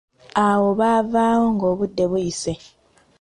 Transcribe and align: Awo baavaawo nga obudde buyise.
Awo 0.45 0.67
baavaawo 0.79 1.45
nga 1.55 1.65
obudde 1.71 2.03
buyise. 2.11 2.53